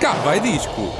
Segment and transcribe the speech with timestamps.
[0.00, 0.99] Cá vai disco.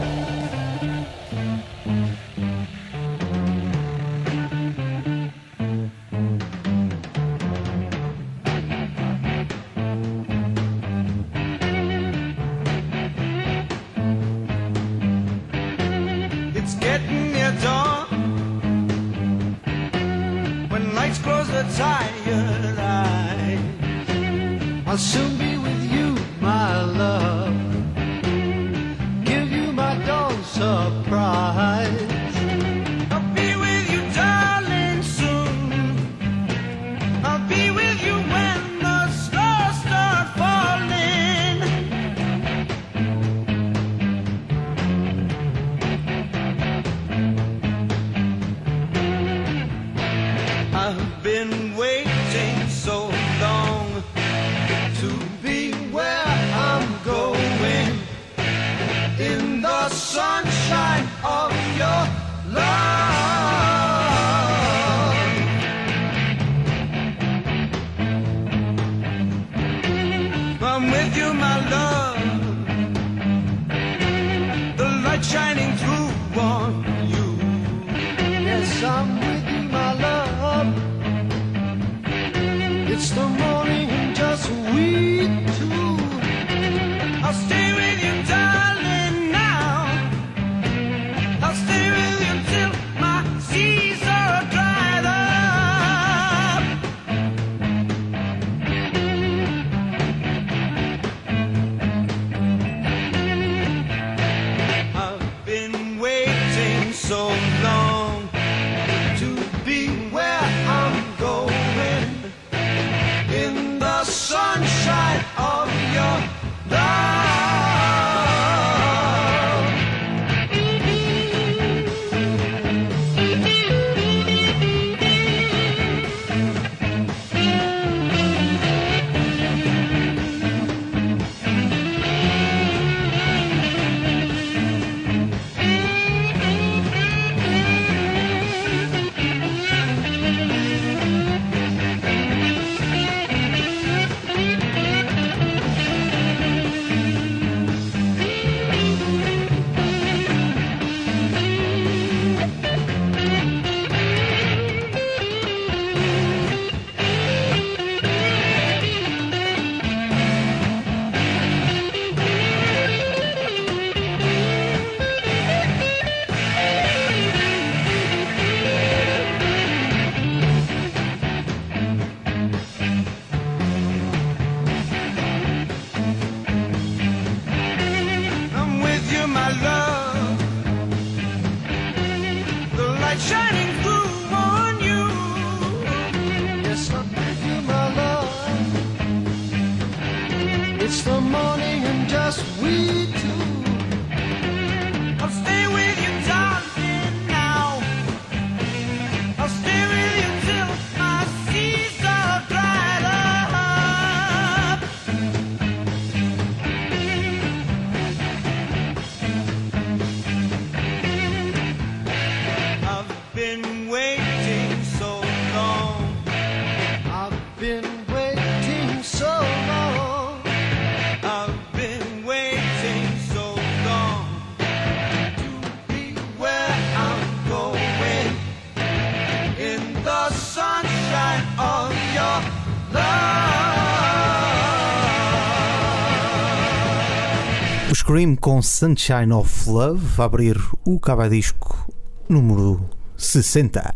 [238.10, 241.94] Scream com Sunshine of Love a abrir o cabadisco
[242.29, 243.94] número 60.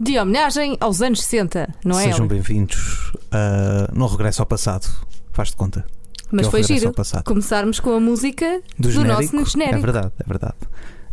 [0.00, 2.04] De homenagem aos anos 60, não é?
[2.04, 4.88] Sejam bem-vindos uh, no Regresso ao Passado.
[5.30, 5.84] Faz-te conta.
[6.32, 6.90] Mas é foi giro
[7.22, 9.36] começar-nos com a música Do, do, genérico.
[9.36, 9.76] nosso genérico.
[9.76, 10.56] É verdade, é verdade.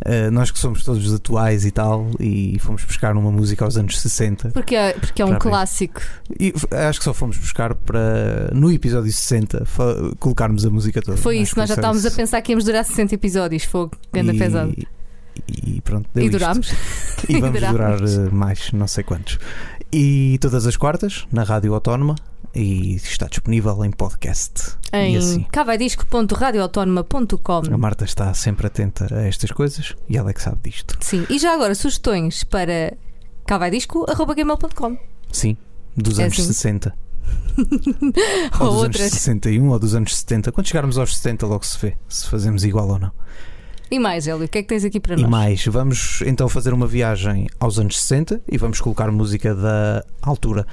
[0.04, 4.00] Uh, nós que somos todos atuais e tal, e fomos buscar uma música aos anos
[4.00, 4.50] 60.
[4.50, 6.00] Porque é, porque é um clássico.
[6.40, 6.52] E
[6.88, 11.16] acho que só fomos buscar para, no episódio 60, fa- colocarmos a música toda.
[11.16, 12.16] Foi isso, nós já estávamos a isso.
[12.16, 13.62] pensar que íamos durar 60 episódios.
[13.64, 14.74] Fogo, ganda E- pesado.
[15.48, 16.72] E pronto, deu E durámos.
[17.28, 18.18] E vamos durar durámos.
[18.18, 19.38] eh, mais, não sei quantos.
[19.92, 22.16] E todas as quartas, na Rádio Autónoma,
[22.54, 24.76] e está disponível em podcast.
[24.92, 25.46] E Em assim.
[25.50, 30.96] cavaidisco.radioautónoma.com A Marta está sempre atenta a estas coisas e ela é que sabe disto.
[31.00, 32.94] Sim, e já agora sugestões para
[33.46, 34.98] cavaidisco.gmail.com
[35.30, 35.56] Sim,
[35.96, 36.48] dos É anos assim?
[36.52, 36.94] 60.
[38.60, 39.00] Ou Ou dos outras.
[39.02, 40.52] anos 61 ou dos anos 70.
[40.52, 43.12] Quando chegarmos aos 70, logo se vê se fazemos igual ou não.
[43.90, 45.30] E mais, Hélio, o que é que tens aqui para E nós?
[45.30, 50.66] mais, vamos então fazer uma viagem aos anos 60 e vamos colocar música da altura.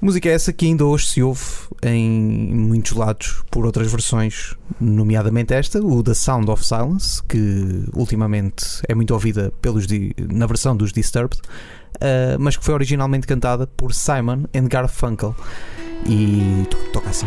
[0.00, 1.42] Música essa que ainda hoje se ouve
[1.82, 2.08] em
[2.54, 8.94] muitos lados por outras versões, nomeadamente esta, o The Sound of Silence, que ultimamente é
[8.94, 9.86] muito ouvida pelos
[10.32, 11.38] na versão dos Disturbed,
[12.00, 15.34] ah, mas que foi originalmente cantada por Simon and Garfunkel.
[16.06, 17.26] E to- toca assim.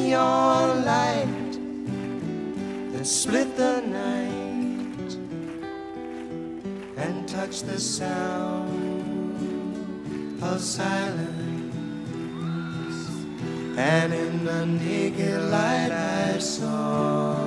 [0.11, 1.53] neon light
[2.91, 5.11] that split the night
[6.97, 8.73] and touched the sound
[10.43, 11.31] of silence.
[13.77, 17.37] And in the naked light I saw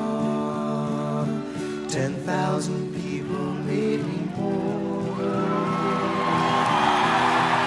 [1.87, 5.05] ten thousand people, maybe more.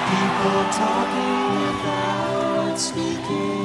[0.10, 3.57] People talking without speaking.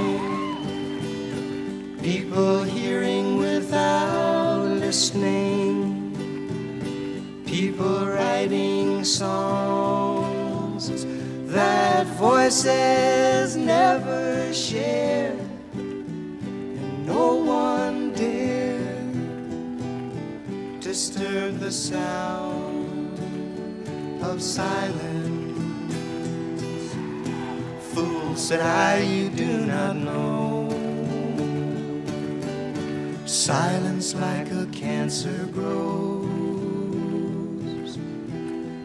[2.03, 6.11] People hearing without listening.
[7.47, 11.07] People writing songs
[11.47, 15.37] that voices never share.
[15.75, 19.13] And no one dare
[20.81, 23.17] disturb the sound
[24.25, 24.91] of silence.
[27.95, 30.42] Fool, said I, you do not know.
[33.33, 36.29] Silence like a cancer grows.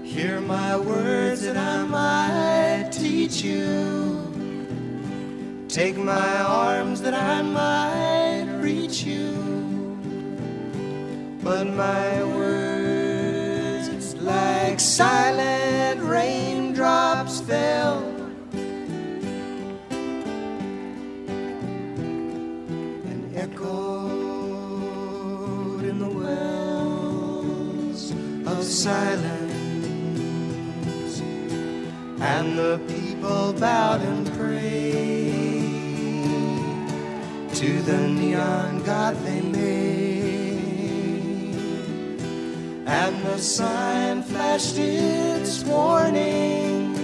[0.05, 4.23] Hear my words that I might teach you.
[5.67, 9.33] Take my arms that I might reach you.
[11.43, 15.56] But my words, like silent
[28.87, 29.55] silence.
[32.33, 35.67] And the people bowed and prayed
[37.59, 40.61] to the neon god they made.
[42.99, 46.95] And the sign flashed its warning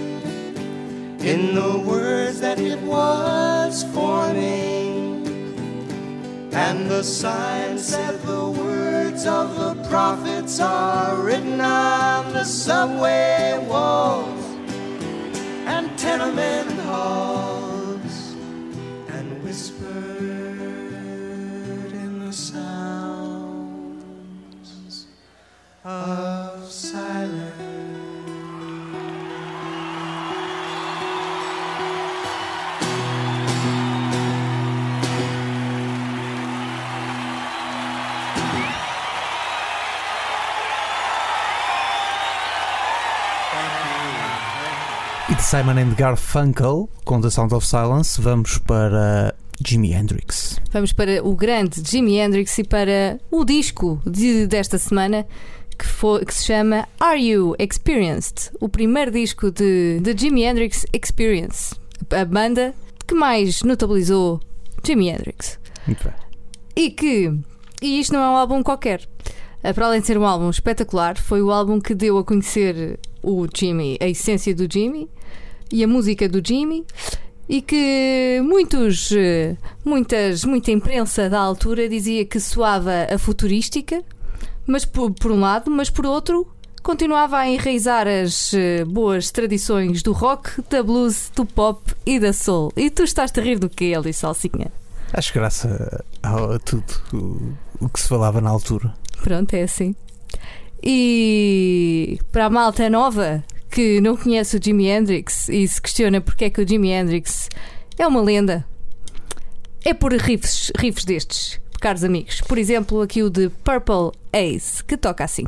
[1.32, 5.04] in the words that it was forming.
[6.66, 8.44] And the sign said the
[9.26, 14.44] of the prophets are written on the subway walls.
[15.66, 16.63] And tenement
[45.34, 49.34] E de Simon and Garfunkel, com The Sound of Silence, vamos para
[49.66, 50.60] Jimi Hendrix.
[50.70, 55.26] Vamos para o grande Jimi Hendrix e para o disco de- desta semana
[55.76, 58.52] que, foi, que se chama Are You Experienced?
[58.60, 61.74] O primeiro disco de, de Jimi Hendrix Experience,
[62.16, 62.72] a banda
[63.04, 64.40] que mais notabilizou
[64.86, 65.58] Jimi Hendrix.
[65.86, 66.14] Muito bem.
[66.76, 67.32] E que,
[67.82, 69.00] e isto não é um álbum qualquer.
[69.64, 73.00] Eh, Para além de ser um álbum espetacular, foi o álbum que deu a conhecer
[73.22, 75.08] o Jimmy, a essência do Jimmy
[75.72, 76.84] e a música do Jimmy.
[77.48, 79.54] e que muitos, eh,
[79.84, 84.02] muitas, muita imprensa da altura dizia que soava a futurística,
[84.66, 86.46] mas por, por um lado, mas por outro
[86.82, 92.32] continuava a enraizar as eh, boas tradições do rock, da blues, do pop e da
[92.32, 92.72] soul.
[92.76, 94.72] E tu estás a rir do que, Eli Salsinha?
[95.12, 98.94] Acho graça a, tudo o que se falava na altura.
[99.22, 99.94] Pronto, é assim.
[100.82, 106.44] E para a malta nova que não conhece o Jimi Hendrix e se questiona porque
[106.44, 107.48] é que o Jimi Hendrix
[107.98, 108.64] é uma lenda,
[109.84, 112.40] é por riffs, riffs destes, caros amigos.
[112.42, 115.44] Por exemplo, aqui o de Purple Ace, que toca assim.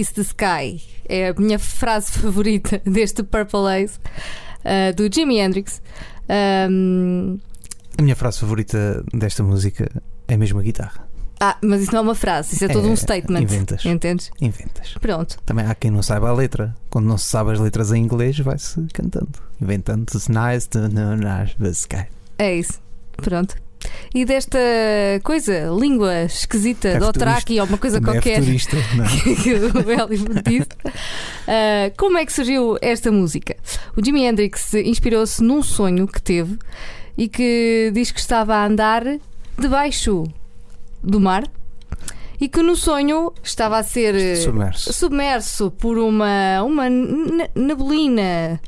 [0.00, 0.80] Piece the sky.
[1.08, 3.98] É a minha frase favorita deste Purple Haze
[4.64, 5.82] uh, do Jimi Hendrix.
[6.70, 7.38] Um,
[7.98, 9.90] A minha frase favorita desta música
[10.26, 11.06] é mesmo a guitarra.
[11.40, 13.42] ah, mas isso não é uma frase, isso é todo É, um statement.
[13.42, 13.84] inventas.
[13.84, 14.30] Entendes?
[14.40, 14.94] Inventas.
[15.00, 15.38] Pronto.
[15.44, 16.74] Também há quem não saiba a letra.
[16.88, 19.30] Quando não se sabe as letras em inglês, vai-se cantando.
[19.60, 20.02] Inventando.
[20.02, 21.16] It's nice to know
[21.58, 22.06] the sky.
[22.38, 22.80] É isso.
[23.16, 23.54] Pronto.
[24.14, 24.58] E desta
[25.22, 28.32] coisa, língua esquisita, É do Otraki ou uma coisa Também qualquer.
[28.32, 29.06] É futurista, não
[29.36, 30.68] que o Hollywood disse.
[30.84, 33.56] Uh, como é que surgiu esta música?
[33.96, 36.58] O Jimi Hendrix inspirou-se num sonho que teve
[37.16, 39.02] e que diz que estava a andar
[39.58, 40.24] debaixo
[41.02, 41.44] do mar
[42.40, 44.92] e que no sonho estava a ser Submerso.
[44.92, 48.60] submerso por uma, uma ne- neblina.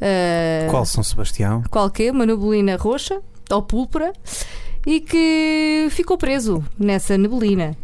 [0.00, 1.62] uh, Qual São Sebastião?
[1.70, 3.20] qualquer, uma neblina roxa
[3.52, 4.12] ou púrpura,
[4.86, 7.76] e que ficou preso nessa neblina.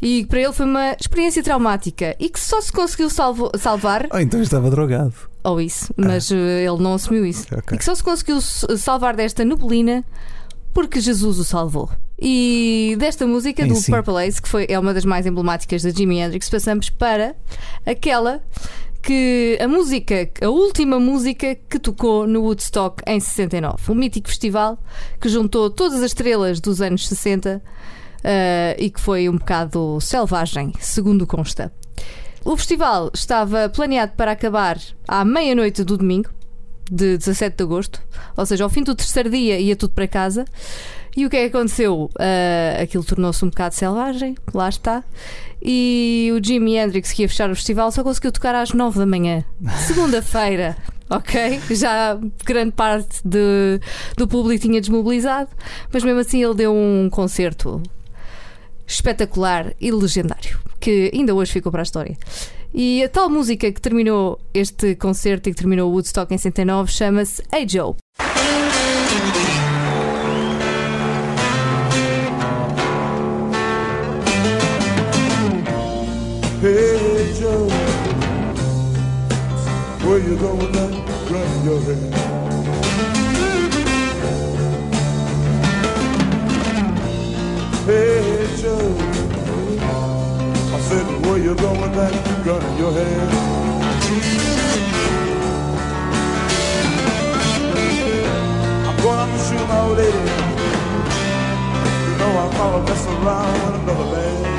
[0.00, 4.22] E para ele foi uma experiência traumática e que só se conseguiu salvo- salvar, Ah,
[4.22, 5.14] então estava drogado.
[5.42, 7.46] ou isso, mas eh, ele não assumiu isso.
[7.50, 7.74] Ok.
[7.74, 10.04] E que só se conseguiu salvar desta neblina
[10.74, 11.90] porque Jesus o salvou.
[12.20, 13.90] E desta música Em do si.
[13.90, 17.34] Purple Haze, que foi, é uma das mais emblemáticas da Jimi Hendrix, passamos para
[17.86, 18.42] aquela
[19.06, 24.76] que a música, a última música que tocou no Woodstock em 69, um mítico festival
[25.20, 27.62] que juntou todas as estrelas dos anos 60
[28.24, 31.72] eh, e que foi um bocado selvagem, segundo consta.
[32.44, 36.30] O festival estava planeado para acabar à meia-noite do domingo,
[36.90, 38.02] de 17 de agosto,
[38.36, 40.44] ou seja, ao fim do terceiro dia ia tudo para casa.
[41.16, 42.10] E o que é que aconteceu?
[42.18, 45.02] Ah, aquilo tornou-se um bocado selvagem, lá está.
[45.62, 49.06] E o Jimi Hendrix, que ia fechar o festival, só conseguiu tocar às 9 da
[49.06, 49.42] manhã,
[49.86, 50.76] segunda-feira.
[51.08, 51.60] Ok?
[51.70, 53.80] Já grande parte de-
[54.16, 55.48] do público tinha desmobilizado,
[55.92, 57.80] mas mesmo assim ele deu um concerto
[58.86, 62.16] espetacular e legendário, que ainda hoje ficou para a história.
[62.74, 66.90] E a tal música que terminou este concerto e que terminou o Woodstock em 69
[66.92, 67.94] chama-se Hey Joe.
[76.58, 77.68] Hey Joe,
[80.06, 80.72] where you going
[81.28, 82.14] gun in your hand?
[87.84, 88.96] Hey Joe,
[90.74, 93.32] I said, where you go with that gun your hand?
[98.88, 100.18] I'm going to shoot my old lady.
[102.00, 104.55] You know I'm gonna mess around with another man.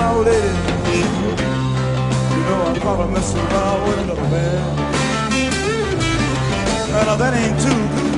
[0.00, 0.54] My lady.
[2.32, 4.60] You know I'm gonna mess around with another man.
[6.92, 8.10] Now that ain't too good.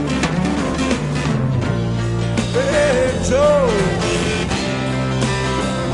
[2.55, 3.67] Hey Joe,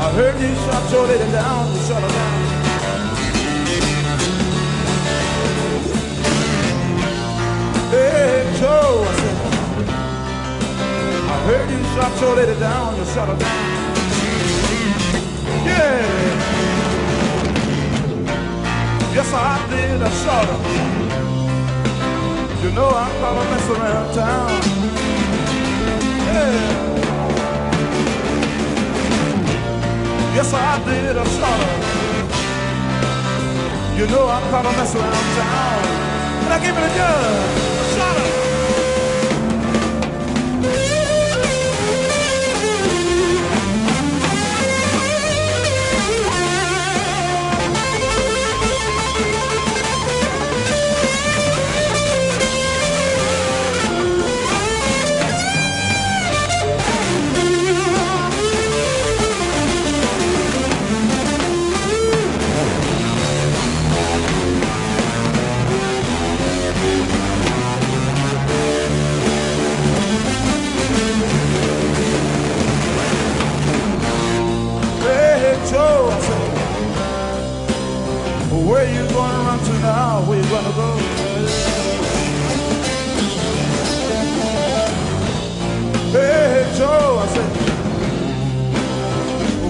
[0.05, 1.63] I heard you shot your lady down.
[1.73, 2.37] You shot her down.
[7.93, 9.37] Hey Joe, I said.
[11.33, 12.95] I heard you shot your lady down.
[12.97, 13.78] You shot her down.
[19.19, 19.37] Yes, I
[19.69, 20.01] did.
[20.01, 20.59] I shot her.
[22.63, 24.49] You know I'm gonna mess around town.
[26.27, 26.89] Yeah.
[30.35, 31.17] Yes, I did.
[31.17, 31.75] I shot her.
[33.97, 35.83] You know I'm gonna mess around town.
[36.43, 37.78] And I gave it a gun.
[80.27, 80.41] Now?
[80.49, 80.97] Gonna go?
[86.11, 87.51] Hey Joe, I said,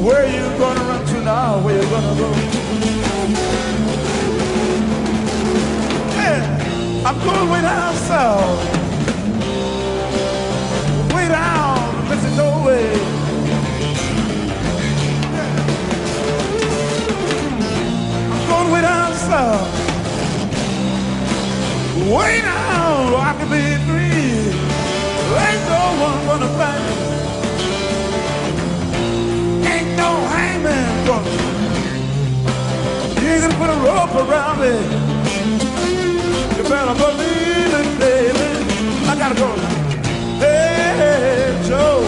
[0.04, 1.60] where you gonna run to now?
[1.64, 2.30] Where you gonna go?
[6.16, 8.79] Yeah, I'm going way down
[34.60, 34.76] me.
[36.58, 38.48] You better believe it, baby.
[39.08, 39.50] I gotta go.
[40.44, 42.04] Hey, Joe.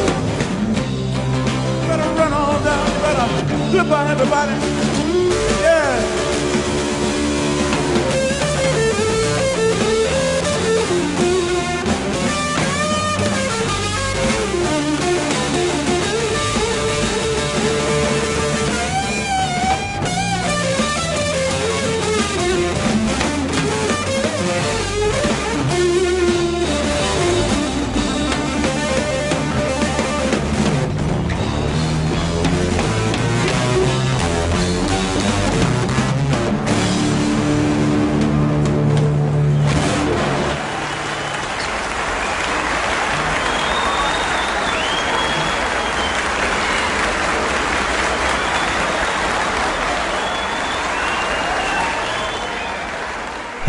[1.88, 2.88] Better run on down.
[3.02, 4.81] Better on everybody.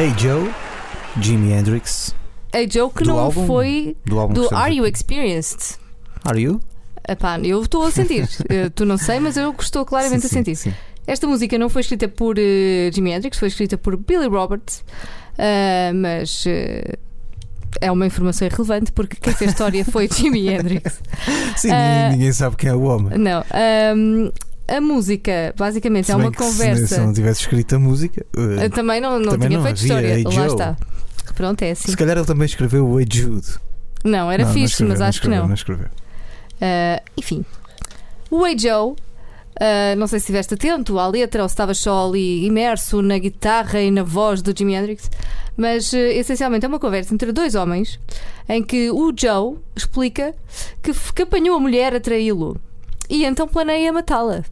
[0.03, 0.51] Hey Joe,
[1.21, 2.13] Jimi Hendrix,
[2.53, 3.47] A Joe que Do não álbum?
[3.47, 4.85] foi do álbum do Are You.
[4.85, 5.79] Experienced?
[6.25, 6.61] Are you?
[7.09, 8.29] Epá, eu estou a sentir.
[8.51, 10.57] Eh, tu não sei, mas eu estou claramente Sim, a sentir.
[10.57, 10.75] sim.
[11.07, 14.85] Esta música não foi escrita por eh, Jimi Hendrix, foi escrita por Billy Roberts,
[15.39, 16.47] ah, mas
[17.81, 21.01] é uma informação irrelevante porque quem fez a história foi Jimi Hendrix.
[21.57, 23.17] Sim, Ah, ninguém, sabe quem é o homem.
[23.17, 23.45] Não.
[23.53, 24.33] ahm,
[24.69, 26.87] a música, basicamente, Se é uma que se- conversa.
[26.87, 30.19] Se, não tivesse escrito a música, Eu também não, não Também tinha não feito havia
[30.21, 30.41] história.
[30.41, 30.77] Lá está.
[31.35, 31.91] Pronto, é assim.
[31.91, 33.47] se calhar ele também escreveu o Hey Jude.
[34.05, 35.49] Não, era não, não fixe, escreveu, mas acho escreveu, que não.
[35.49, 35.87] Não escreveu.
[36.61, 37.45] Ah, enfim,
[38.31, 38.95] o Hey Joe,
[39.61, 43.19] ah, não sei se estiveste atento à letra ou se estavas só ali imerso na
[43.19, 45.11] guitarra e na voz do Jimi Hendrix,
[45.57, 48.01] mas eh, essencialmente é uma conversa entre dois homens
[48.49, 50.35] em que o Joe explica
[50.83, 52.61] que, que apanhou a mulher a traí-lo
[53.13, 54.43] e então planeia matá-la.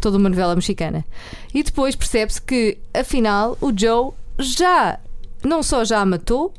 [0.00, 1.04] Toda uma novela mexicana.
[1.52, 4.98] E depois percebe-se que, afinal, o Joe já
[5.44, 6.52] não só já a matou,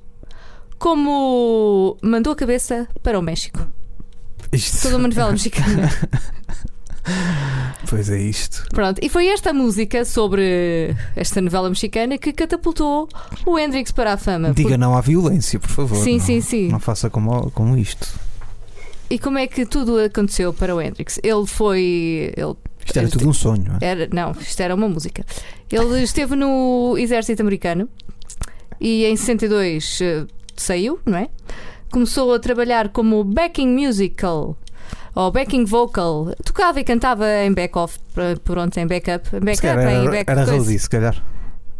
[0.77, 3.65] como mandou a cabeça para o México.
[4.51, 5.89] Isto- Toda uma novela mexicana.
[7.89, 8.65] Pois é isto.
[8.69, 13.09] Pronto, e foi esta música sobre esta novela mexicana que catapultou
[13.47, 14.51] o Hendrix para a fama.
[14.51, 15.95] Diga não à violência, por favor.
[16.03, 16.67] Sim, não, sim, sim.
[16.67, 18.07] Não faça como, como isto.
[19.09, 21.19] E como é que tudo aconteceu para o Hendrix?
[21.23, 22.31] Ele foi.
[22.37, 23.63] Ele Isto era tudo um sonho.
[23.67, 23.77] não é?
[23.81, 25.25] era, não, isto era uma música.
[25.71, 27.89] Ele esteve no exército americano
[28.79, 31.29] e em 62 eh, saiu, não é?
[31.91, 34.55] Começou a trabalhar como backing musical
[35.15, 36.33] ou backing vocal.
[36.45, 37.99] Tocava e cantava em back-off,
[38.43, 39.27] pronto, em backup.
[39.39, 41.23] Backup, calhar em era, back era roadie, se calhar.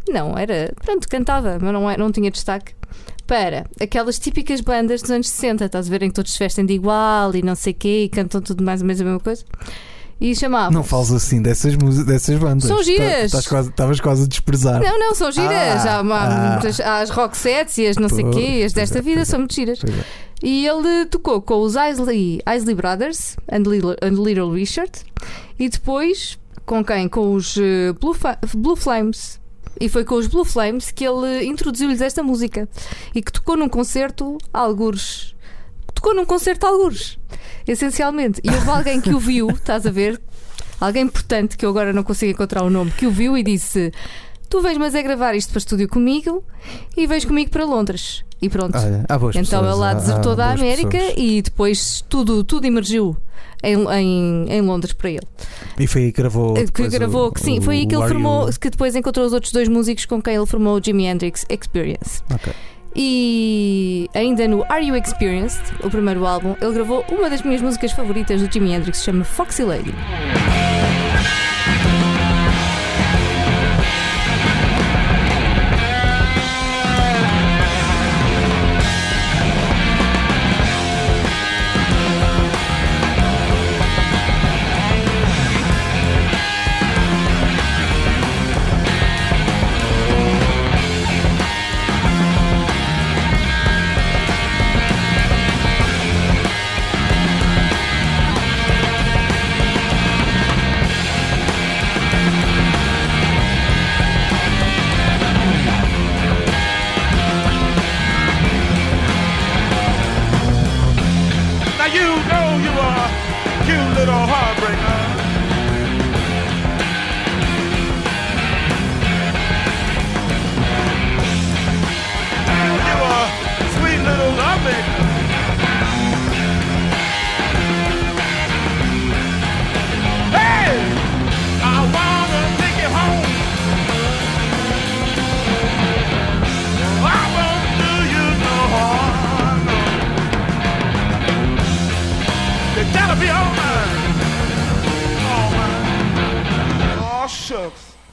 [0.09, 0.73] Não, era.
[0.83, 2.73] Pronto, cantava, mas não, é- não tinha destaque.
[3.29, 6.65] Para aquelas típicas bandas dos anos 60, estás a ver em que todos se vestem
[6.65, 9.19] de igual e não sei o quê e cantam tudo mais ou menos a mesma
[9.19, 9.45] coisa.
[10.19, 10.71] E chamavam.
[10.71, 12.63] Não fales assim dessas, dessas bandas.
[12.63, 13.31] São Tá- giras.
[13.33, 14.81] Estavas quase a desprezar.
[14.81, 15.85] Não, não, são giras.
[15.85, 16.51] Ah, há, uma- ah.
[16.53, 19.01] muitas, há as rock sets e as não sei o quê, as Pois, desta é,
[19.03, 19.25] vida é.
[19.25, 19.79] são muito giras.
[19.83, 20.03] É.
[20.43, 24.91] E ele tocou com os Isley, Isley Brothers and Little, and Little Richard
[25.59, 27.07] e depois com quem?
[27.07, 28.15] Com os eh, Blue,
[28.57, 29.38] Blue Flames.
[29.79, 32.67] E foi com os Blue Flames que ele introduziu-lhes esta música
[33.15, 35.35] e que tocou num concerto algures.
[35.93, 37.17] Tocou num concerto algures,
[37.67, 38.41] essencialmente.
[38.43, 40.19] E houve alguém que o viu, estás a ver?
[40.79, 43.91] Alguém importante que eu agora não consigo encontrar o nome, que o viu e disse:
[44.49, 46.43] Tu vens, mas é gravar isto para estúdio comigo
[46.97, 48.23] e vens comigo para Londres.
[48.41, 48.75] E pronto.
[48.77, 51.13] Olha, Então pessoas, ele lá desertou há da América pessoas.
[51.17, 53.15] e depois tudo, tudo emergiu
[53.61, 55.27] em, em, em Londres para ele.
[55.77, 56.53] E foi aí que gravou.
[56.55, 59.33] que gravou, o- que sim, foi aí que ele formou, You- que depois encontrou os
[59.33, 62.21] outros dois músicos com quem ele formou o Jimi Hendrix Experience.
[62.33, 62.51] Ok.
[62.95, 67.91] E ainda no Are You Experienced, o primeiro álbum, ele gravou uma das minhas músicas
[67.91, 69.93] favoritas do Jimi Hendrix, se chama Foxy Lady.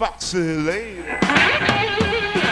[0.06, 2.45] Foxy lady.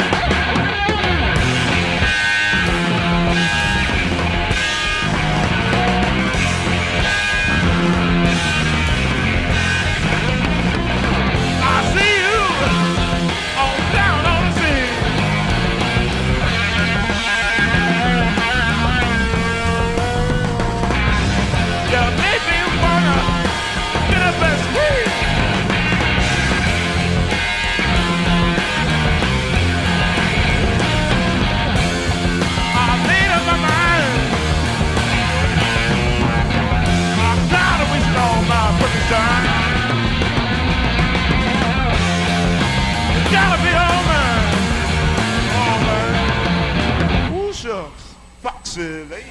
[48.75, 49.23] 是唯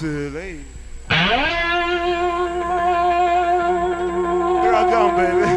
[0.00, 0.64] foxy lady.
[1.08, 1.18] Here
[4.74, 5.49] I come, baby.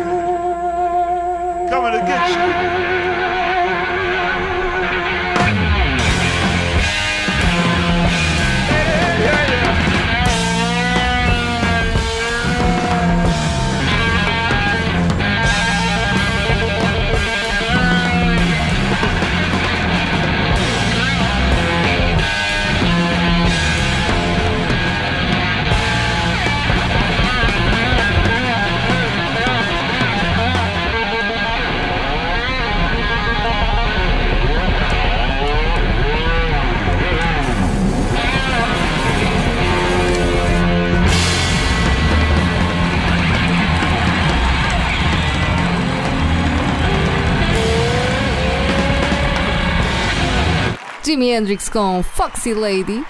[51.23, 53.01] Jimi Hendrix com Foxy Lady.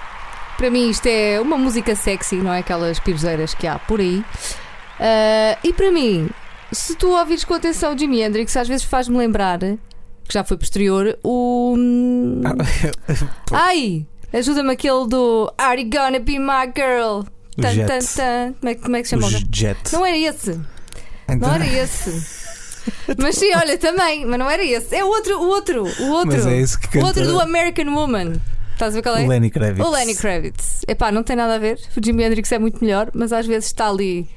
[0.57, 4.23] Para mim isto é uma música sexy, não é aquelas piruzeiras que há por aí.
[4.99, 6.29] Ah, e para mim,
[6.71, 9.77] se tu ouvires com atenção Jimi Hendrix, às vezes faz-me lembrar, que
[10.31, 11.75] já foi posterior, o.
[13.51, 14.05] Ai!
[14.31, 17.21] Ajuda-me aquele do Are you gonna be my girl?
[17.57, 18.53] O Tan, tan, tan.
[18.59, 19.27] Como, é, como é que se chama?
[19.27, 19.31] o?
[19.51, 19.91] Jet.
[19.93, 20.59] Não era esse.
[21.27, 22.42] Então- Não era esse.
[23.17, 24.95] Mas sim, olha, também, mas não era esse.
[24.95, 26.33] É o outro, o outro, o outro.
[26.33, 28.33] Mas é esse que o canta outro do American Woman.
[28.73, 29.23] Estás a ver qual é?
[29.23, 29.85] o Lenny Kravitz.
[29.87, 30.81] O Lenny Kravitz.
[30.87, 31.79] Epá, não tem nada a ver.
[31.95, 34.27] O Jimi Hendrix é muito melhor, mas às vezes está ali.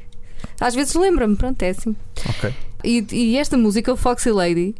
[0.60, 1.96] Às vezes lembra-me, pronto, é assim.
[2.28, 2.52] Ok.
[2.84, 4.74] E, e esta música, o Foxy Lady,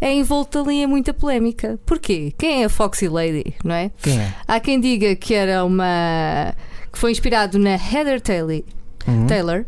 [0.00, 1.78] é envolta ali em muita polémica.
[1.86, 2.34] Porquê?
[2.36, 3.90] Quem é a Foxy Lady, não é?
[4.02, 4.34] Quem é?
[4.46, 6.54] Há quem diga que era uma.
[6.92, 8.62] que foi inspirado na Heather Taylor,
[9.06, 9.26] Uhum.
[9.26, 9.64] Taylor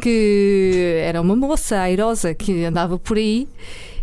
[0.00, 3.46] que era uma moça airosa que andava por aí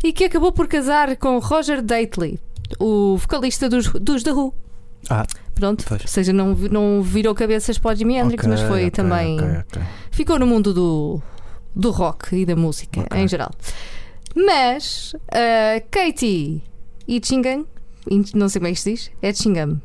[0.03, 2.39] e que acabou por casar com Roger Daitley,
[2.79, 4.53] o vocalista dos, dos The Who.
[5.10, 6.01] Ah, Pronto, Pois.
[6.01, 9.39] ou seja, não, não virou cabeças para o Jimi Hendrix, ok, mas foi ok, também.
[9.39, 9.81] ok, ok.
[10.12, 11.19] Ficou no mundo do,
[11.75, 13.49] do rock e da música em geral.
[14.36, 16.62] Mas a Katie
[17.07, 17.65] Itchingham,
[18.36, 19.81] não sei como é que se diz, é Itchingham,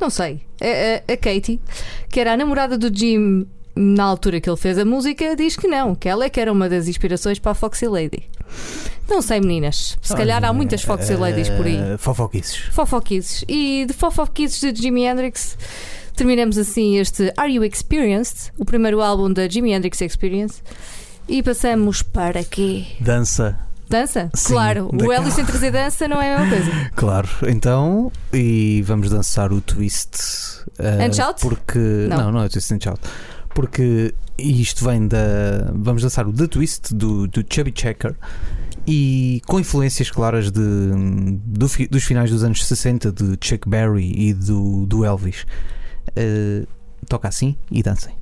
[0.00, 1.60] não sei, a, a- a Katie,
[2.08, 5.66] que era a namorada do Jim na altura que ele fez a música, diz que
[5.66, 8.28] não, que ela é que era uma das inspirações para a Foxy Lady.
[9.08, 11.76] Não sei, meninas, se calhar há muitas Foxy Ladies por aí.
[11.76, 12.56] eh, Fofoquices.
[12.72, 13.44] Fofoquices.
[13.48, 15.56] E de Fofoquices de Jimi Hendrix
[16.14, 18.52] terminamos assim este Are You Experienced?
[18.58, 20.62] O primeiro álbum da Jimi Hendrix Experience.
[21.28, 22.84] E passamos para quê?
[23.00, 23.58] Dança.
[23.88, 24.30] Dança?
[24.34, 26.72] Sim, claro, o Elvis sem trazer dança não é a mesma coisa.
[26.96, 30.16] Claro, então, e vamos dançar o twist.
[30.78, 31.40] eh, And shout?
[31.40, 31.78] Porque.
[31.78, 32.16] Não.
[32.16, 33.00] Não, não, é twist and shout.
[33.54, 35.70] Porque isto vem da.
[35.74, 38.14] Vamos dançar o The Twist do, do Chubby Checker
[38.86, 44.34] e com influências claras de, do dos finais dos anos 60 de Chuck Berry e
[44.34, 45.46] do, do Elvis.
[46.16, 46.66] Eh,
[47.08, 48.21] toca assim e dancem.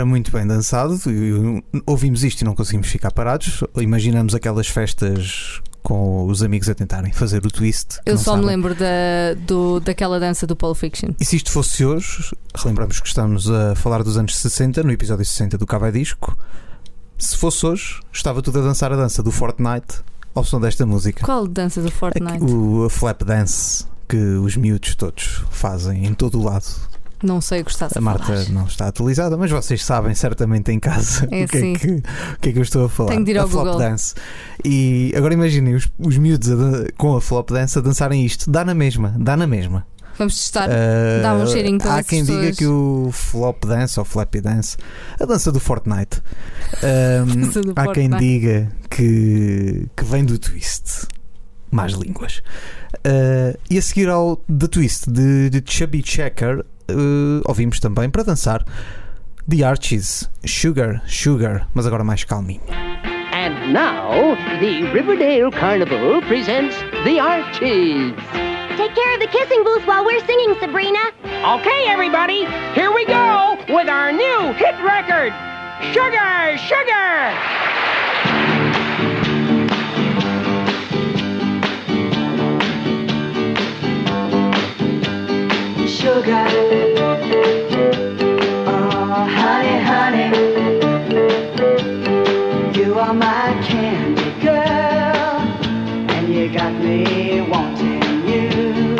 [0.00, 0.98] Era muito bem dançado.
[1.86, 3.62] Ouvimos isto e não conseguimos ficar parados.
[3.76, 7.98] Imaginamos aquelas festas com os amigos a tentarem fazer o twist.
[8.06, 11.10] Eu só me lembro da, do, daquela dança do Pulp Fiction.
[11.20, 15.24] E se isto fosse hoje, relembramos que estamos a falar dos anos 60, no episódio
[15.24, 16.36] 60 do Cava Disco.
[17.18, 20.00] Se fosse hoje, estava tudo a dançar a dança do Fortnite
[20.34, 21.24] ao som desta música.
[21.26, 22.42] Qual dança do Fortnite?
[22.42, 26.64] Aqui, o a flap dance que os miúdos todos fazem em todo o lado.
[27.22, 28.48] Não sei o que estás a, A Marta falar.
[28.50, 31.72] não está atualizada, mas vocês sabem certamente em casa É o, que sim.
[31.74, 32.02] é que, o
[32.40, 33.10] que é que eu estou a falar.
[33.10, 33.78] Tenho de ir a ao flop Google.
[33.80, 34.14] dance.
[34.64, 36.56] E agora imaginem os, os miúdos a
[36.96, 38.50] com a flop dance a dançarem isto.
[38.50, 39.86] Dá na mesma, dá na mesma.
[40.18, 40.68] Vamos testar.
[40.68, 42.56] Uh, Dá um cheirinho para Há quem diga pessoas.
[42.58, 44.76] que o flop dance ou flappy dance,
[45.18, 46.20] a dança do Fortnite,
[47.26, 48.18] um, Dança do há quem Fortnite.
[48.18, 51.06] diga que, que vem do twist.
[51.70, 52.42] Mais línguas.
[53.06, 58.22] Uh, e a seguir ao The Twist de, de Chubby Checker, uh, ouvimos também para
[58.22, 58.64] dançar
[59.48, 62.60] The Archies, Sugar, Sugar, mas agora mais calminho.
[63.32, 68.14] And now, the Riverdale Carnival presents the Archies.
[68.76, 71.12] Take care of the kissing booth while we're singing, Sabrina.
[71.24, 75.32] Okay, everybody, here we go with our new hit record
[75.92, 77.99] Sugar, Sugar!
[86.00, 86.46] Sugar,
[88.66, 90.28] oh honey, honey,
[92.74, 95.42] you are my candy girl,
[96.08, 98.96] and you got me wanting you,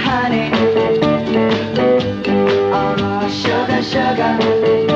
[0.00, 0.50] honey.
[2.72, 4.95] Oh sugar, sugar,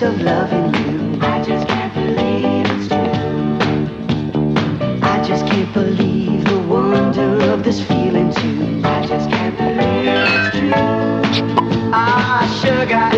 [0.00, 1.18] loveliness of loving you.
[1.22, 3.12] I just can't believe it's true.
[5.02, 8.80] I just can't believe the wonder of this feeling too.
[8.84, 10.72] I just can't believe it's true.
[11.92, 13.15] Ah, sugar.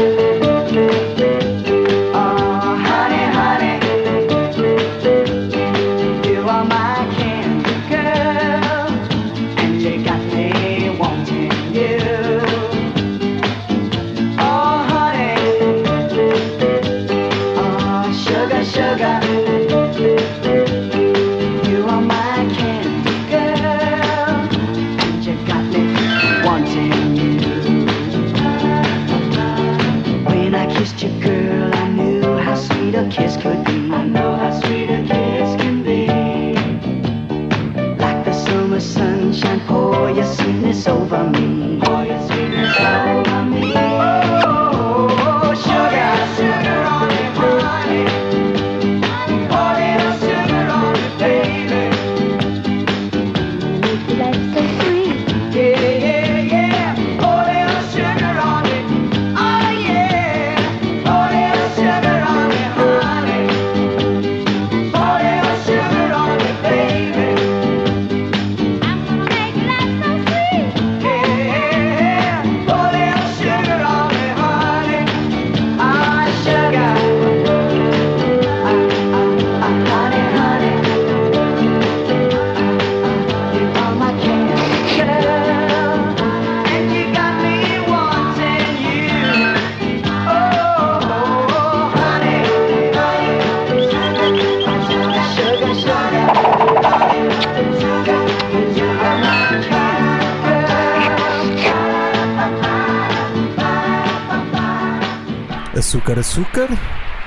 [105.79, 106.69] Açúcar, Açúcar,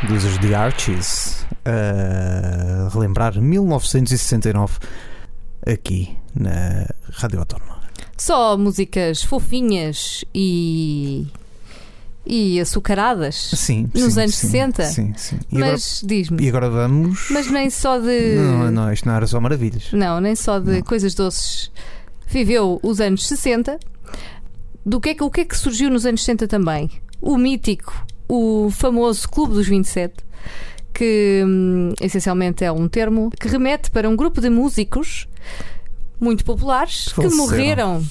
[0.09, 4.77] dos The Archies, a relembrar 1969
[5.65, 7.79] aqui na Rádio Autónoma.
[8.17, 11.27] Só músicas fofinhas e.
[12.25, 13.35] e açucaradas.
[13.55, 14.83] Sim, Nos sim, anos sim, 60?
[14.83, 15.39] Sim, sim.
[15.49, 16.43] E, Mas diz-me.
[16.43, 17.27] e agora vamos.
[17.31, 18.35] Mas nem só de.
[18.35, 19.93] Não, não, isto não era só maravilhas.
[19.93, 20.81] Não, nem só de Não.
[20.81, 21.71] coisas doces.
[22.27, 23.79] Viveu os anos 60.
[24.85, 26.89] Do que é que, o que é que surgiu nos anos 60 também?
[27.21, 27.93] O mítico,
[28.33, 30.23] o famoso Clube dos 27,
[30.93, 35.27] que hum, essencialmente é um termo que remete para um grupo de músicos
[36.17, 37.37] muito populares que Faleceram.
[37.37, 38.05] morreram.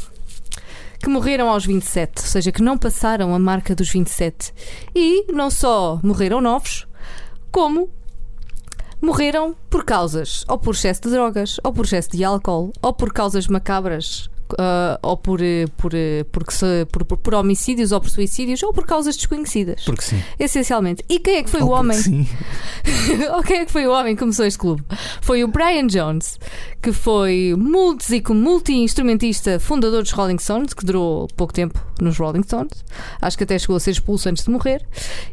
[1.02, 4.52] Que morreram aos 27, ou seja, que não passaram a marca dos 27.
[4.94, 6.86] E não só morreram novos,
[7.50, 7.88] como
[9.00, 13.10] morreram por causas, ou por excesso de drogas, ou por excesso de álcool, ou por
[13.10, 18.00] causas macabras, ah, ou por, eh, por, eh, porque se- por, por- por homicídios, ou
[18.00, 19.82] por suicídios, ou por causas desconhecidas.
[19.84, 20.20] Porque sim.
[20.38, 21.04] Essencialmente.
[21.08, 21.96] E quem é que foi Ou o homem?
[21.96, 22.26] Sim.
[23.34, 24.82] ou quem é que foi o homem que começou este clube?
[25.20, 26.38] Foi o Brian Jones,
[26.82, 32.84] que foi músico, multi-instrumentista, fundador dos Rolling Stones, que durou pouco tempo nos Rolling Stones.
[33.20, 34.84] Acho que até chegou a ser expulso antes de morrer.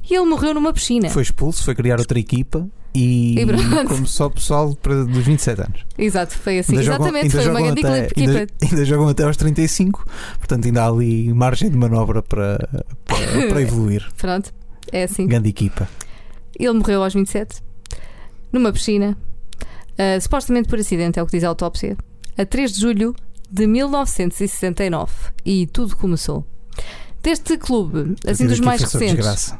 [0.09, 1.09] E ele morreu numa piscina.
[1.09, 3.87] Foi expulso, foi criar outra equipa e, E pronto.
[3.89, 5.85] começou o pessoal para, dos 27 anos.
[5.97, 6.73] Exato, foi assim.
[6.73, 8.31] Ainda jogam- Exatamente, ainda foi uma jogam grande até- equipa.
[8.39, 10.05] ainda, ainda jogam até aos 35,
[10.39, 12.69] portanto ainda há ali margem de manobra para,
[13.05, 14.07] para, para evoluir.
[14.17, 14.53] Pronto,
[14.91, 15.27] é assim.
[15.27, 15.87] Grande equipa.
[16.59, 17.61] Ele morreu aos 27,
[18.51, 19.15] numa piscina,
[19.97, 21.95] ah, supostamente por acidente, é o que diz a autópsia,
[22.37, 23.15] a 3 de julho
[23.49, 25.11] de 1969.
[25.45, 26.45] E tudo começou.
[27.21, 29.53] Deste clube, assim dos mais só recentes.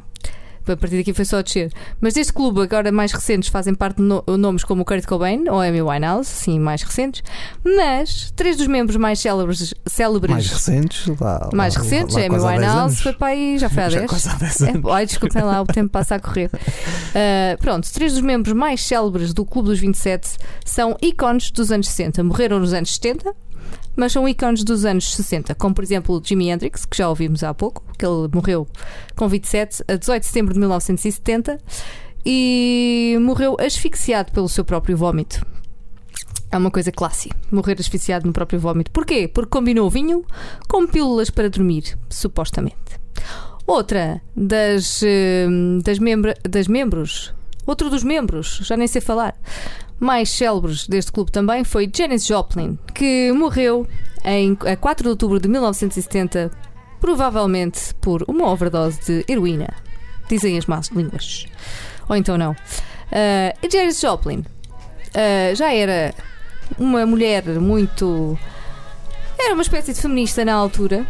[0.72, 4.04] A partir daqui foi só descer, mas deste clube, agora mais recentes, fazem parte de
[4.04, 7.24] no- nomes como o Kurt Cobain ou Amy Winehouse, sim, mais recentes,
[7.64, 12.30] mas três dos membros mais célebres, célebres Mais recentes, lá, mais lá- recentes, lá Amy
[12.30, 14.10] quase há 10 Winehouse foi para aí, já foi há Já 10.
[14.10, 16.50] quase há 10 É, ai, desculpem lá, o tempo passa a correr.
[16.54, 21.88] Uh, pronto, três dos membros mais célebres do Clube dos 27 são ícones dos anos
[21.88, 22.24] 60.
[22.24, 23.34] Morreram nos anos 70,
[23.98, 27.54] mas são ícones dos anos 60, como por exemplo Jimi Hendrix, que já ouvimos há
[27.54, 28.66] pouco, que ele morreu
[29.16, 31.58] com 27 a 18 de setembro de 1970
[32.26, 35.46] e morreu asfixiado pelo seu próprio vómito.
[36.52, 38.92] É uma coisa clássica, morrer asfixiado no próprio vómito.
[38.92, 39.28] Porquê?
[39.28, 40.24] Porque combinou vinho
[40.70, 42.78] com pílulas para dormir, supostamente.
[43.66, 45.46] Outra das, eh,
[45.84, 47.34] das, membra- das membros,
[47.66, 49.36] outro dos membros, já nem sei falar,
[50.00, 53.88] mais célebres deste clube também foi Janis Joplin, que morreu
[54.24, 56.52] em, a 4 de outubro de 1970,
[57.00, 59.70] provavelmente por uma overdose de heroína.
[60.30, 61.46] Dizem as más línguas.
[62.10, 62.56] Ou então não.
[63.12, 64.44] A Janis Joplin
[65.16, 66.14] ah, já era
[66.78, 68.38] uma mulher muito.
[69.40, 71.06] Era uma espécie de feminista na altura.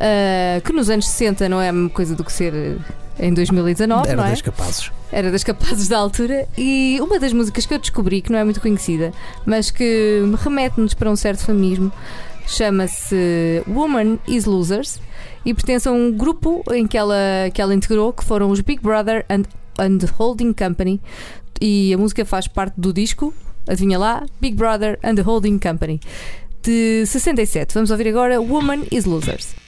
[0.00, 2.78] ah, que nos anos 60 não é a mesma coisa do que ser
[3.18, 4.30] em 2019, Era é?
[4.30, 4.90] das capazes.
[5.12, 6.48] Era das capazes da altura.
[6.58, 9.12] E uma das músicas que eu descobri, que não é muito conhecida,
[9.46, 11.92] mas que me remete-nos para um certo feminismo,
[12.46, 15.00] chama-se Woman is Losers
[15.44, 17.16] e pertence a um grupo em que ela,
[17.52, 19.42] que ela integrou, que foram os Big Brother and,
[19.78, 21.00] and Holding Company.
[21.60, 23.32] E a música faz parte do disco,
[23.68, 26.00] adivinha lá, Big Brother and the Holding Company,
[26.62, 27.72] de 67.
[27.74, 29.63] Vamos ouvir agora Woman is Losers.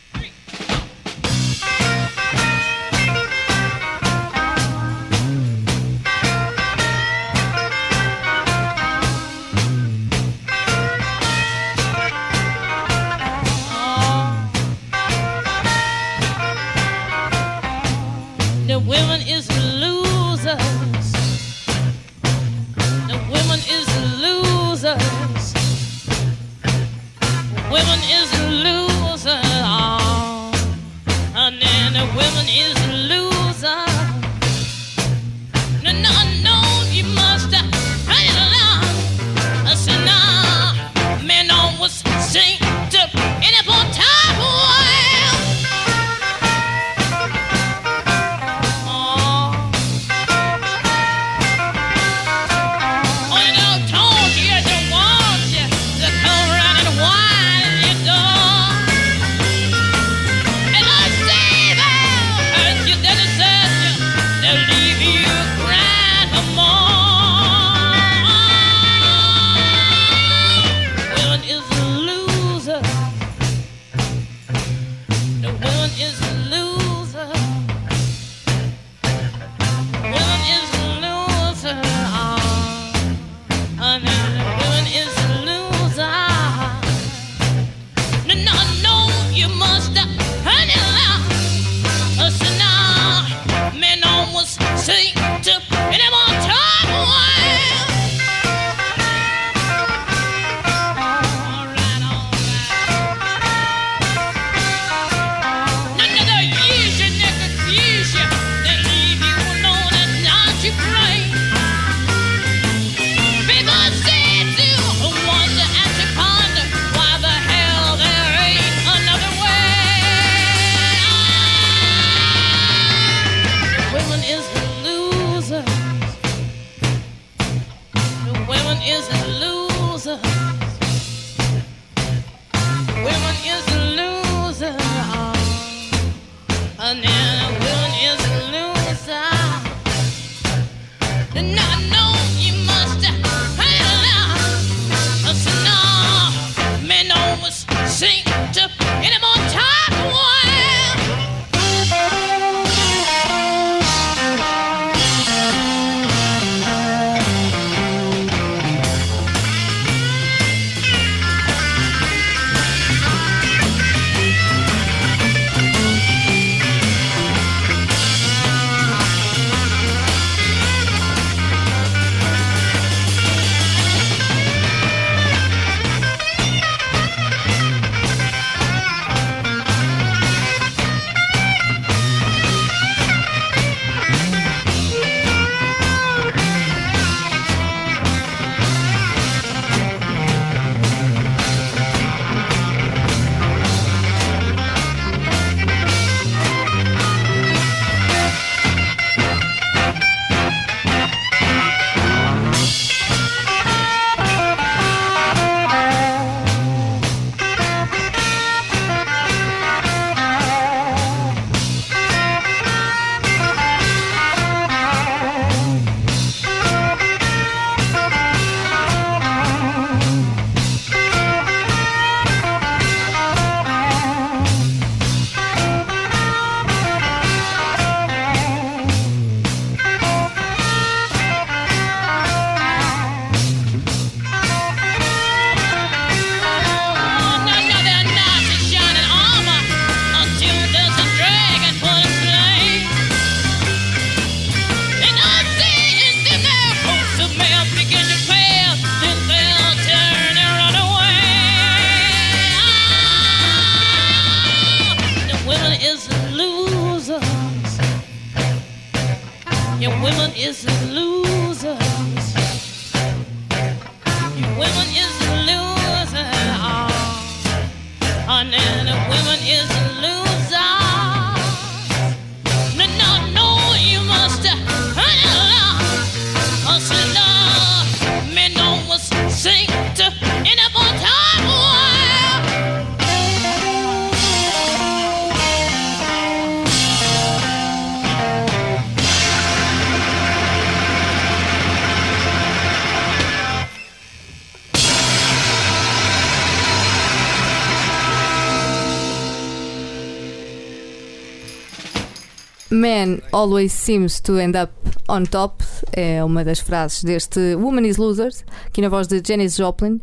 [303.47, 304.73] Always seems to end up
[305.09, 309.55] on top é uma das frases deste Woman is Losers, aqui na voz de Janis
[309.55, 310.01] Joplin,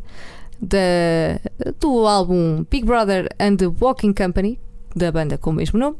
[0.62, 4.58] do álbum Big Brother and the Walking Company,
[4.96, 5.98] da banda com o mesmo nome.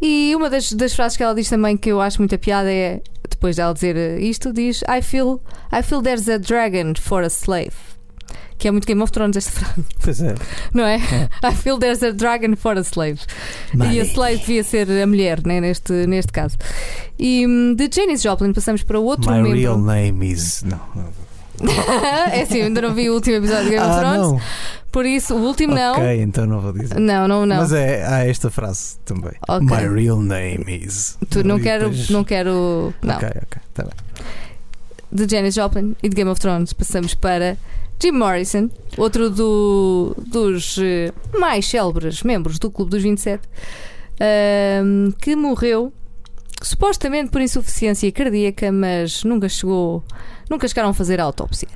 [0.00, 3.00] E uma das, das frases que ela diz também que eu acho muita piada é,
[3.30, 5.40] depois dela dizer isto, diz I feel,
[5.72, 7.93] I feel there's a dragon for a slave.
[8.56, 10.34] Que é muito Game of Thrones esta frase, Pois é.
[10.72, 10.96] não é?
[11.44, 13.20] I feel there's a dragon for a slave.
[13.72, 13.98] E a Money.
[14.00, 16.56] slave devia ser a mulher, né, neste, neste caso.
[17.18, 19.58] E hum, de Janis Joplin passamos para outro My membro.
[19.58, 20.62] real name is.
[20.62, 20.80] Não.
[20.94, 21.24] não.
[22.32, 24.18] é eu ainda não vi o último episódio de Game of Ah, Thrones.
[24.20, 24.40] não.
[24.90, 25.94] Por isso, o último não.
[25.94, 27.00] Ok, então não vou dizer.
[27.00, 27.56] Não, não, não.
[27.56, 29.32] Mas é, há esta frase também.
[29.48, 29.66] Ok.
[29.66, 31.18] My real name is.
[31.30, 32.94] Tu não E quero, não quero.
[33.02, 33.16] Não.
[33.16, 33.62] Ok, ok.
[33.74, 33.92] Tá bem.
[35.14, 37.56] De Janis Joplin e de Game of Thrones passamos para
[38.02, 43.40] Jim Morrison, outro do- dos eh, mais célebres membros do Clube dos 27,
[44.20, 45.92] ahm, que morreu
[46.62, 50.02] supostamente por insuficiência cardíaca, mas nunca chegou,
[50.50, 51.68] nunca chegaram a fazer a autópsia.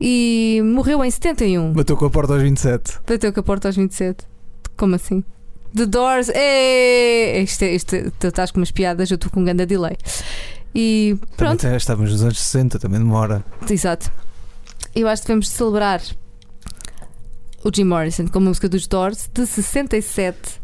[0.00, 1.72] E morreu em 71.
[1.72, 2.98] Bateu com a porta aos 27.
[3.06, 4.24] Bateu com a porta aos 27.
[4.76, 5.22] Como assim?
[5.74, 6.28] The Doors.
[6.34, 9.96] É, isto, é- isto, tu estás com umas piadas, eu estou com um grande delay.
[10.74, 13.44] E pronto, tem- estávamos nos anos 60, também demora.
[13.70, 14.10] exato.
[14.94, 16.00] Eu acho que devemos celebrar
[17.64, 20.60] o Jim Morrison com a música dos Doors de 67.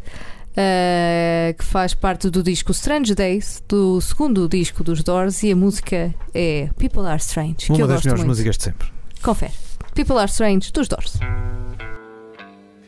[0.60, 5.56] eh, que faz parte do disco Strange Days, do segundo disco dos Doors, e a
[5.56, 8.28] música é People Are Strange, que Uma eu das gosto melhores muito.
[8.30, 8.88] músicas de sempre.
[9.22, 9.52] Confere.
[9.94, 11.12] People Are Strange dos Doors.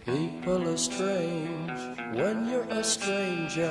[0.04, 1.80] People are strange
[2.16, 3.70] when you're a stranger.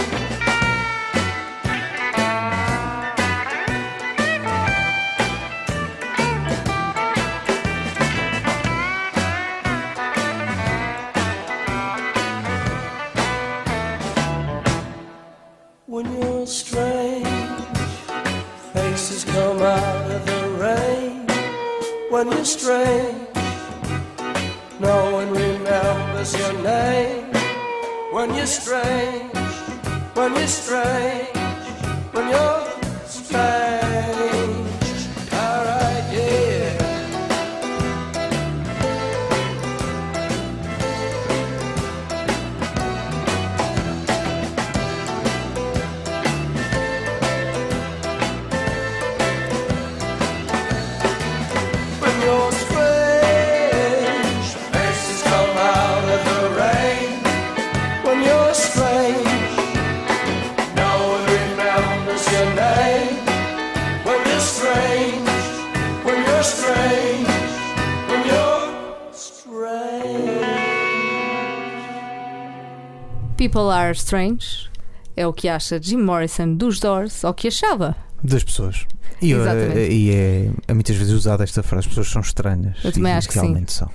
[73.51, 74.69] People Are Strange
[75.15, 77.95] é o que acha Jim Morrison dos Doors, ou que achava.
[78.23, 78.85] Das pessoas.
[79.21, 82.77] E, eh, e é, é muitas vezes usada esta frase: as pessoas são estranhas.
[82.83, 83.65] Eu também acho que sim.
[83.67, 83.89] são.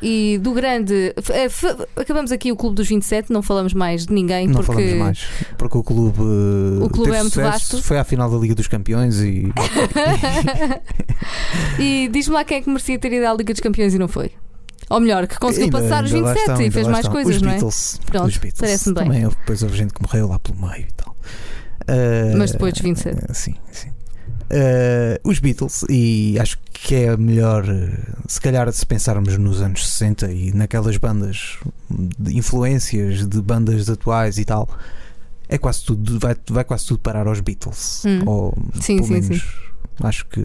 [0.00, 1.12] E do grande.
[1.28, 1.48] eh,
[2.00, 4.72] Acabamos aqui o Clube dos 27, não falamos mais de ninguém Não porque.
[4.72, 5.26] falamos mais.
[5.58, 6.22] Porque o clube,
[6.80, 7.82] O clube é muito sucesso, vasto.
[7.82, 9.52] Foi à final da Liga dos Campeões e
[11.78, 14.08] e diz-me lá quem é que merecia ter ido à Liga dos Campeões e não
[14.08, 14.30] foi.
[14.90, 17.12] Ou melhor, que conseguiu Ainda- passar os ainda lá 27 estão, e fez mais estão.
[17.12, 17.52] coisas, os não é?
[17.54, 18.60] Beatles, Pronto, os Beatles.
[18.60, 19.04] parece-me bem.
[19.04, 21.16] Também depois houve gente que morreu lá pelo meio e tal.
[21.86, 23.16] Eh, Mas depois dos 27.
[23.30, 23.88] eh, Sim, sim.
[24.52, 27.64] Eh, os Beatles, e acho que é melhor,
[28.26, 31.56] se calhar, se pensarmos nos anos 60 e naquelas bandas
[32.18, 34.68] de influências de bandas atuais e tal,
[35.48, 38.02] é quase tudo, vai, vai quase tudo parar aos Beatles.
[38.04, 38.22] Hum.
[38.26, 39.44] Ou Sim, pelo sim, menos
[40.02, 40.44] acho que,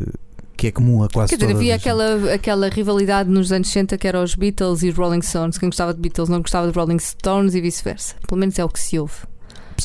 [0.57, 3.97] que é comum a quase Quer dizer, todas havia aquela, aquela rivalidade nos anos 60
[3.97, 5.57] que era os Beatles e os Rolling Stones.
[5.57, 8.15] Quem gostava de Beatles não gostava de Rolling Stones e vice-versa.
[8.27, 9.13] Pelo menos é o que se ouve.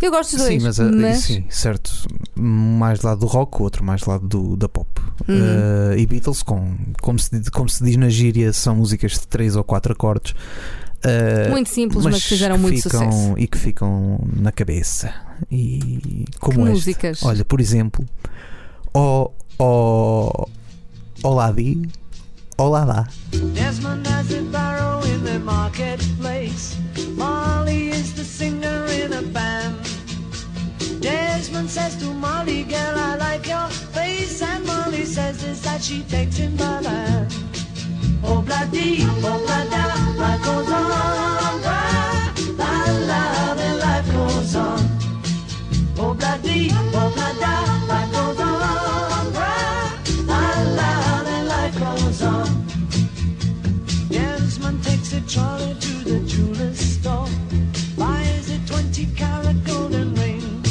[0.00, 0.62] Eu gosto dos Sim, dois.
[0.62, 1.90] mas, a- mas- sim, certo.
[2.36, 4.88] Mais do lado do rock, o outro mais do lado do, da pop.
[5.28, 5.36] Uhum.
[5.92, 9.56] Eh, e Beatles, com, como, se, como se diz na gíria, são músicas de 3
[9.56, 10.32] ou 4 acordes.
[11.02, 13.34] eh, Muito simples, mas, que fizeram que muito ficam, sucesso.
[13.36, 15.12] E que ficam na cabeça.
[15.50, 17.22] E como Que músicas?
[17.24, 18.06] Olha, por exemplo,
[18.94, 20.46] o o
[21.22, 21.82] Olá Di,
[22.56, 23.06] Olá Dá.
[23.54, 26.78] Desmond has a barrow in the marketplace.
[27.14, 29.76] Molly is the singer in a band.
[31.00, 34.40] Desmond says to Molly, girl, I like your face.
[34.40, 37.34] And Molly says is that she takes him by the hand.
[38.24, 40.88] Oh, bloody, oh, blada, life goes on.
[42.56, 44.80] La, la, then life goes on.
[45.98, 48.39] Oh, bloody, oh, blada, life goes on.
[55.30, 57.28] Trolley to the jeweler's store,
[57.96, 60.62] buys a 20 carat golden ring,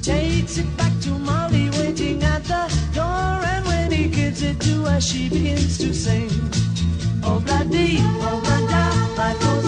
[0.00, 4.84] takes it back to Molly waiting at the door, and when he gives it to
[4.86, 6.30] her, she begins to sing.
[7.22, 9.61] Oh, bloody, oh, blada, life goes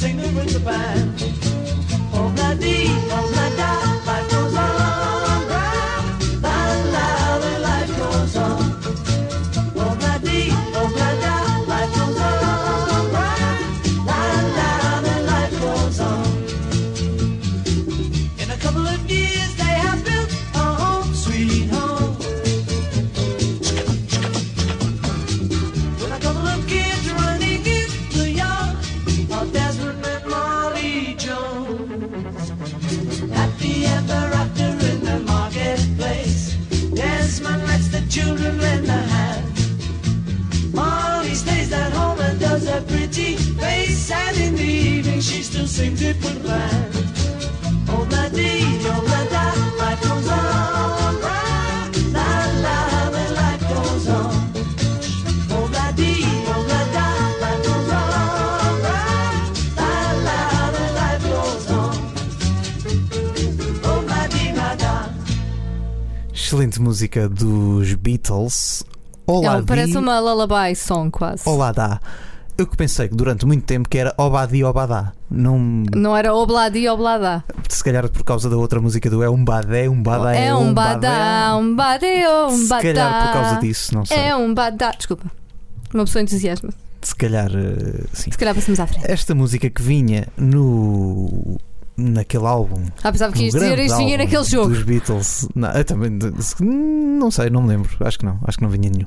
[0.00, 1.22] singer in the band.
[2.14, 3.39] On my knees,
[66.90, 68.82] música dos Beatles.
[69.24, 71.42] Olá, É, parece uma lullaby song quase.
[71.48, 72.00] Olá, dá.
[72.58, 75.12] Eu que pensei que durante muito tempo que era Obadi Obadá.
[75.30, 75.56] Não,
[75.94, 77.44] Não era obladi oblada.
[77.68, 80.74] se calhar por causa da outra música do É um badé, um badá É um
[80.74, 82.82] badá, um badeo, um Se badá.
[82.82, 84.16] calhar por causa disso, não sei.
[84.18, 84.90] É um badá.
[84.90, 85.30] Desculpa.
[85.94, 86.70] Uma pessoa entusiasma.
[87.02, 88.32] Se calhar, eh, sim.
[88.32, 89.08] Se calhar passamos à frente.
[89.08, 91.56] Esta música que vinha no.
[92.00, 92.82] Naquele álbum.
[93.02, 94.70] Ah, pensava que ias dizer isto vinha naquele jogo.
[94.70, 95.48] Dos Beatles.
[95.54, 96.10] Não, eu também.
[96.60, 97.90] Não sei, não me lembro.
[98.00, 98.38] Acho que não.
[98.44, 99.06] Acho que não vinha nenhum.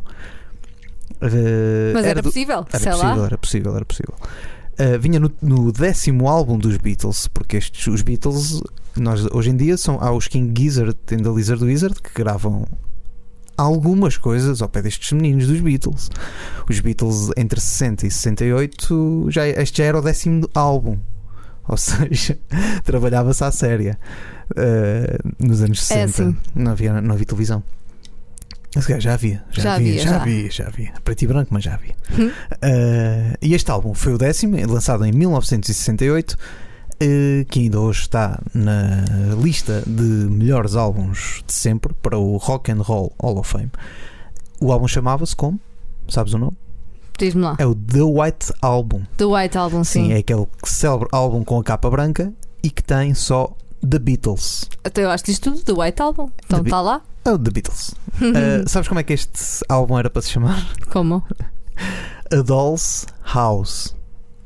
[1.21, 3.25] Eh, Mas era, do- possível, Era sei possível, lá.
[3.25, 4.13] era possível, era possível.
[4.73, 8.59] Uh, vinha no, no décimo álbum dos Beatles, porque estes, os Beatles,
[8.97, 12.65] nós hoje em dia são há os King Gizzard e da Lizard Wizard que gravam
[13.55, 16.09] algumas coisas ao pé destes meninos dos Beatles.
[16.67, 20.97] Os Beatles entre 60 e 68, já, este já era o décimo álbum.
[21.67, 22.37] Ou seja,
[22.83, 23.97] trabalhava-se à séria
[24.51, 25.99] uh, nos anos 60.
[25.99, 26.37] É assim.
[26.55, 27.63] não, havia, não havia televisão.
[28.99, 30.21] Já havia, já, Já havia, havia, já já.
[30.21, 30.93] havia, já havia.
[31.03, 31.95] Preto e branco, mas já havia.
[32.11, 32.27] Hum.
[32.27, 38.41] Uh, e este álbum foi o décimo, lançado em 1968, uh, que ainda hoje está
[38.51, 39.05] na
[39.39, 43.71] lista de melhores álbuns de sempre para o Rock and Roll Hall of Fame.
[44.59, 45.59] O álbum chamava-se como?
[46.07, 46.57] Sabes o nome?
[47.17, 47.55] Diz-me lá.
[47.59, 49.03] É o The White Album.
[49.17, 50.05] The White Album, sim.
[50.07, 52.33] Sim, é aquele célebre álbum com a capa branca
[52.63, 53.55] e que tem só
[53.87, 54.69] The Beatles.
[54.83, 56.29] Até eu acho que diz tudo The White Album.
[56.45, 57.01] Então está lá.
[57.25, 57.89] É o The Beatles.
[58.19, 60.67] Uh, sabes como é que este álbum era para se chamar?
[60.91, 61.23] Como?
[62.31, 63.95] A Doll's House.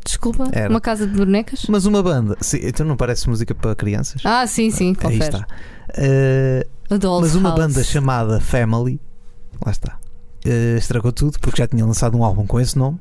[0.04, 0.70] Desculpa, Era.
[0.70, 1.66] uma casa de bonecas?
[1.68, 2.38] Mas uma banda.
[2.40, 4.22] Sim, então não parece música para crianças?
[4.26, 5.36] Ah, sim, sim, Aí confere.
[5.36, 5.48] está.
[5.90, 7.60] Uh, A Doll's mas uma House.
[7.60, 9.00] banda chamada Family,
[9.66, 10.00] lá está,
[10.48, 13.00] uh, estragou tudo porque já tinha lançado um álbum com esse nome.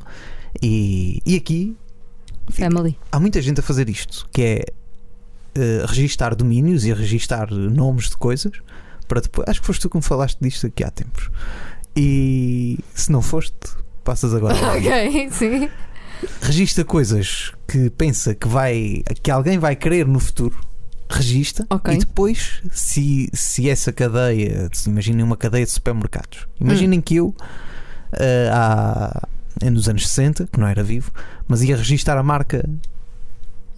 [0.63, 1.77] E, e aqui
[2.49, 2.99] Family.
[3.13, 4.65] há muita gente a fazer isto, que é
[5.59, 8.53] uh, registar domínios e registar nomes de coisas
[9.07, 9.49] para depois.
[9.49, 11.31] Acho que foste tu que me falaste disto aqui há tempos.
[11.97, 13.57] E se não foste,
[14.05, 14.55] passas agora.
[14.77, 15.69] ok, sim.
[16.41, 20.59] Registra coisas que pensa que vai que alguém vai querer no futuro.
[21.09, 21.95] Regista Ok.
[21.95, 27.35] e depois, se, se essa cadeia, imaginem uma cadeia de supermercados, imaginem que eu,
[28.13, 29.23] eh, há,
[29.61, 31.13] é nos anos 60, que não era vivo,
[31.47, 32.69] mas ia registar a marca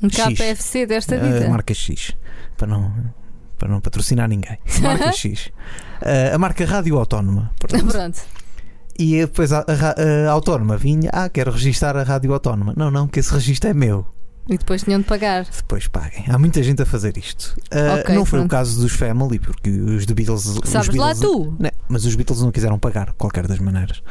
[0.03, 0.09] Um.
[0.09, 1.49] KFC desta a vida.
[1.51, 2.15] marca X
[2.57, 2.93] para não,
[3.59, 4.57] para não patrocinar ninguém.
[4.81, 5.51] Marca X.
[6.01, 7.51] Eh, a marca Rádio Autónoma.
[7.59, 8.23] Pronto.
[8.99, 12.75] E depois a, a a autónoma vinha, ah, quero registar a Rádio Autónoma.
[12.77, 14.07] Não, não, que esse registro é meu.
[14.49, 15.45] E depois tinham de pagar.
[15.45, 16.25] Depois paguem.
[16.29, 17.55] Há muita gente a fazer isto.
[17.71, 18.51] Ah, Ok, não foi o pronto.
[18.51, 20.43] caso dos Family, porque os The Beatles.
[20.65, 21.55] Sabes lá Beatles- tu?
[21.59, 24.03] Né, mas os Beatles não quiseram pagar, qualquer das maneiras.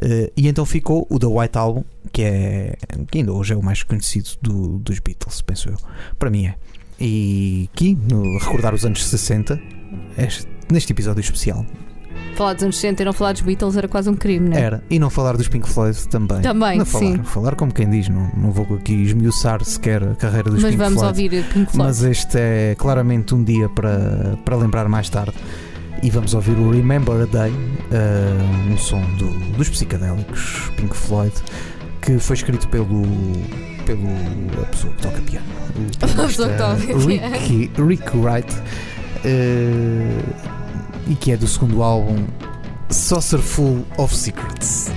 [0.00, 2.76] Ah, e então ficou o The White Album, que é
[3.10, 5.76] que ainda hoje é o mais conhecido do- dos Beatles, penso eu.
[6.18, 6.54] Para mim é.
[7.00, 9.60] E aqui, no recordar os anos 60,
[10.18, 11.66] este- neste episódio especial,
[12.36, 14.60] Falar dos anos 60 e não falar dos Beatles era quase um crime, não é?
[14.60, 14.82] era.
[14.88, 16.40] E não falar dos Pink Floyd também.
[16.40, 17.22] Também, não falar, sim.
[17.22, 20.82] falar como quem diz, não, não vou aqui esmiuçar sequer a carreira dos Mas Pink
[20.82, 21.22] vamos Floyd.
[21.24, 21.76] ouvir Pink Floyd.
[21.76, 25.34] Mas este é claramente um dia para, para lembrar mais tarde.
[26.02, 27.52] E vamos ouvir o Remember a Day,
[27.92, 31.34] eh, um som do, dos psicadélicos Pink Floyd,
[32.00, 32.86] que foi escrito pelo.
[33.84, 34.08] pelo.
[34.62, 35.46] a pessoa que toca piano.
[36.00, 36.76] A pessoa que toca
[37.36, 38.50] Ricky, Rick Wright.
[39.24, 40.08] eh,
[41.10, 42.24] e que é do segundo álbum
[42.88, 44.92] Saucerful of Secrets.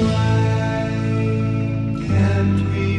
[0.00, 0.88] Why
[2.08, 2.91] can't we?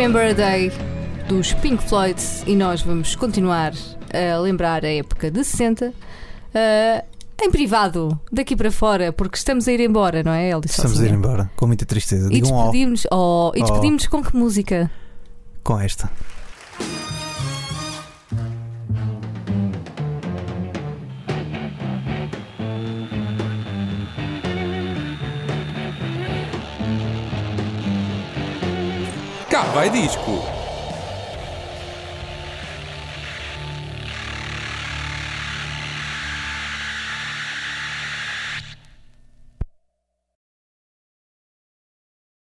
[0.00, 0.72] Remember a Day
[1.28, 3.74] dos Pink Floyd e nós vamos continuar
[4.14, 5.92] a lembrar a época de 60
[6.54, 7.04] ah,
[7.38, 10.62] em privado, daqui para fora, porque estamos a ir embora, não é, Hélio?
[10.64, 12.32] Estamos a ir embora, com muita tristeza.
[12.32, 13.62] E despedimos, oh, e Oh.
[13.62, 14.90] despedimos com que música?
[15.62, 16.10] com esta.
[29.80, 30.59] Vai disco.